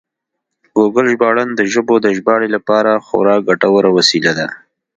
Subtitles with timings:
[0.75, 4.47] ګوګل ژباړن د ژبو د ژباړې لپاره خورا ګټور وسیله ده.